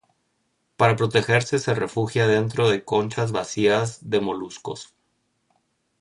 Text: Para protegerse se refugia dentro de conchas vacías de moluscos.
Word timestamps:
Para 0.77 0.95
protegerse 0.95 1.59
se 1.59 1.75
refugia 1.75 2.25
dentro 2.25 2.67
de 2.67 2.83
conchas 2.83 3.31
vacías 3.31 4.09
de 4.09 4.19
moluscos. 4.19 4.95